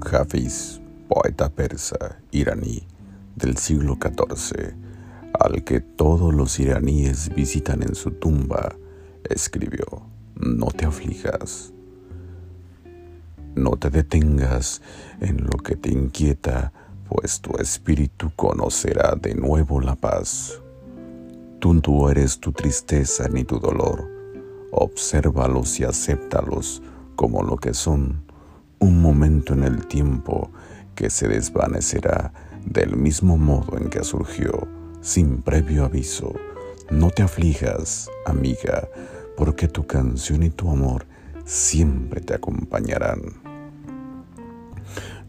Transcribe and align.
Hafiz, 0.00 0.80
poeta 1.08 1.48
persa 1.48 2.18
iraní 2.30 2.82
del 3.36 3.56
siglo 3.56 3.96
XIV, 4.00 4.74
al 5.38 5.64
que 5.64 5.80
todos 5.80 6.34
los 6.34 6.58
iraníes 6.58 7.34
visitan 7.34 7.82
en 7.82 7.94
su 7.94 8.12
tumba, 8.12 8.74
escribió, 9.24 10.02
no 10.36 10.66
te 10.66 10.86
aflijas, 10.86 11.72
no 13.54 13.72
te 13.72 13.90
detengas 13.90 14.82
en 15.20 15.44
lo 15.44 15.58
que 15.58 15.76
te 15.76 15.90
inquieta, 15.90 16.72
pues 17.08 17.40
tu 17.40 17.56
espíritu 17.58 18.30
conocerá 18.36 19.16
de 19.20 19.34
nuevo 19.34 19.80
la 19.80 19.96
paz. 19.96 20.60
Tú 21.58 21.74
no 21.74 22.10
eres 22.10 22.38
tu 22.38 22.52
tristeza 22.52 23.28
ni 23.28 23.44
tu 23.44 23.58
dolor, 23.58 24.08
obsérvalos 24.70 25.80
y 25.80 25.84
acéptalos 25.84 26.82
como 27.16 27.42
lo 27.42 27.56
que 27.56 27.74
son, 27.74 28.27
un 28.78 29.00
momento 29.02 29.54
en 29.54 29.64
el 29.64 29.86
tiempo 29.86 30.50
que 30.94 31.10
se 31.10 31.28
desvanecerá 31.28 32.32
del 32.64 32.96
mismo 32.96 33.36
modo 33.36 33.78
en 33.78 33.88
que 33.88 34.04
surgió, 34.04 34.68
sin 35.00 35.42
previo 35.42 35.84
aviso. 35.84 36.34
No 36.90 37.10
te 37.10 37.22
aflijas, 37.22 38.10
amiga, 38.26 38.88
porque 39.36 39.68
tu 39.68 39.86
canción 39.86 40.42
y 40.42 40.50
tu 40.50 40.70
amor 40.70 41.06
siempre 41.44 42.20
te 42.20 42.34
acompañarán. 42.34 43.20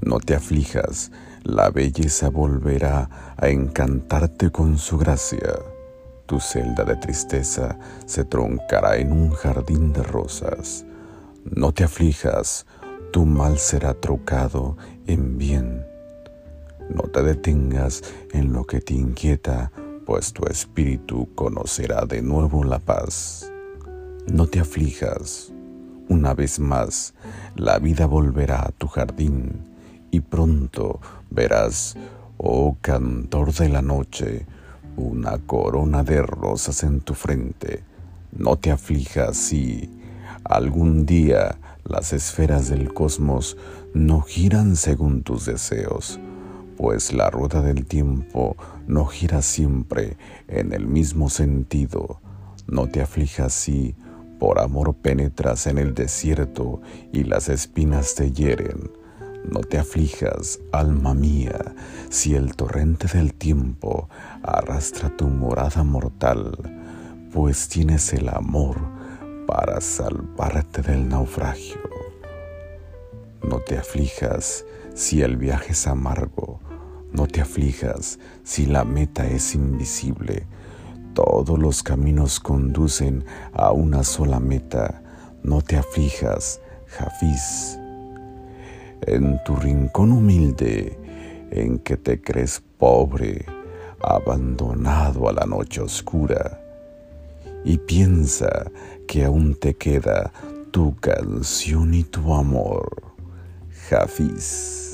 No 0.00 0.20
te 0.20 0.34
aflijas, 0.34 1.10
la 1.42 1.70
belleza 1.70 2.28
volverá 2.30 3.34
a 3.36 3.48
encantarte 3.48 4.50
con 4.50 4.78
su 4.78 4.98
gracia. 4.98 5.58
Tu 6.26 6.40
celda 6.40 6.84
de 6.84 6.96
tristeza 6.96 7.78
se 8.06 8.24
troncará 8.24 8.96
en 8.96 9.12
un 9.12 9.30
jardín 9.30 9.92
de 9.92 10.02
rosas. 10.02 10.84
No 11.44 11.72
te 11.72 11.84
aflijas, 11.84 12.66
tu 13.12 13.24
mal 13.24 13.58
será 13.58 13.94
trocado 13.94 14.76
en 15.06 15.38
bien. 15.38 15.84
No 16.90 17.02
te 17.02 17.22
detengas 17.22 18.02
en 18.32 18.52
lo 18.52 18.64
que 18.64 18.80
te 18.80 18.94
inquieta, 18.94 19.70
pues 20.06 20.32
tu 20.32 20.46
espíritu 20.46 21.28
conocerá 21.34 22.04
de 22.06 22.22
nuevo 22.22 22.64
la 22.64 22.78
paz. 22.78 23.50
No 24.26 24.46
te 24.46 24.60
aflijas, 24.60 25.52
una 26.08 26.34
vez 26.34 26.58
más, 26.58 27.14
la 27.56 27.78
vida 27.78 28.06
volverá 28.06 28.62
a 28.62 28.72
tu 28.72 28.88
jardín 28.88 29.64
y 30.10 30.20
pronto 30.20 31.00
verás, 31.30 31.96
oh 32.38 32.76
cantor 32.80 33.52
de 33.52 33.68
la 33.68 33.82
noche, 33.82 34.46
una 34.96 35.38
corona 35.38 36.02
de 36.02 36.22
rosas 36.22 36.82
en 36.82 37.00
tu 37.00 37.14
frente. 37.14 37.82
No 38.32 38.56
te 38.56 38.70
aflijas 38.70 39.36
si 39.36 39.90
algún 40.44 41.04
día 41.04 41.58
las 41.88 42.12
esferas 42.12 42.68
del 42.68 42.92
cosmos 42.92 43.56
no 43.94 44.20
giran 44.20 44.76
según 44.76 45.22
tus 45.22 45.46
deseos, 45.46 46.20
pues 46.76 47.12
la 47.12 47.30
rueda 47.30 47.62
del 47.62 47.86
tiempo 47.86 48.56
no 48.86 49.06
gira 49.06 49.42
siempre 49.42 50.16
en 50.46 50.72
el 50.72 50.86
mismo 50.86 51.28
sentido. 51.30 52.20
No 52.66 52.86
te 52.86 53.00
aflijas 53.00 53.52
si 53.52 53.96
por 54.38 54.60
amor 54.60 54.94
penetras 54.94 55.66
en 55.66 55.78
el 55.78 55.94
desierto 55.94 56.80
y 57.12 57.24
las 57.24 57.48
espinas 57.48 58.14
te 58.14 58.30
hieren. 58.30 58.92
No 59.50 59.60
te 59.60 59.78
aflijas, 59.78 60.60
alma 60.72 61.14
mía, 61.14 61.74
si 62.10 62.34
el 62.34 62.54
torrente 62.54 63.08
del 63.08 63.32
tiempo 63.34 64.08
arrastra 64.42 65.16
tu 65.16 65.28
morada 65.28 65.82
mortal, 65.84 66.52
pues 67.32 67.68
tienes 67.68 68.12
el 68.12 68.28
amor 68.28 68.76
para 69.46 69.80
salvarte 69.80 70.82
del 70.82 71.08
naufragio. 71.08 71.87
Te 73.68 73.76
aflijas 73.76 74.64
si 74.94 75.20
el 75.20 75.36
viaje 75.36 75.72
es 75.72 75.86
amargo, 75.86 76.58
no 77.12 77.26
te 77.26 77.42
aflijas 77.42 78.18
si 78.42 78.64
la 78.64 78.82
meta 78.82 79.26
es 79.26 79.54
invisible. 79.54 80.46
Todos 81.12 81.58
los 81.58 81.82
caminos 81.82 82.40
conducen 82.40 83.26
a 83.52 83.72
una 83.72 84.04
sola 84.04 84.40
meta. 84.40 85.02
No 85.42 85.60
te 85.60 85.76
aflijas, 85.76 86.62
Jafiz. 86.86 87.78
En 89.02 89.38
tu 89.44 89.54
rincón 89.54 90.12
humilde, 90.12 90.98
en 91.50 91.78
que 91.78 91.98
te 91.98 92.22
crees 92.22 92.62
pobre, 92.78 93.44
abandonado 94.00 95.28
a 95.28 95.32
la 95.34 95.44
noche 95.44 95.82
oscura, 95.82 96.58
y 97.66 97.76
piensa 97.76 98.70
que 99.06 99.26
aún 99.26 99.56
te 99.56 99.74
queda 99.74 100.32
tu 100.70 100.96
canción 100.96 101.92
y 101.92 102.04
tu 102.04 102.32
amor. 102.32 103.07
Hafiz. 103.92 104.87